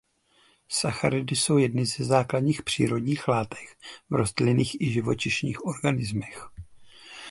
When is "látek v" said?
3.27-4.13